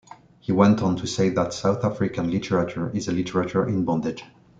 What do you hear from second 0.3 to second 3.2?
He went on to say that South African literature is a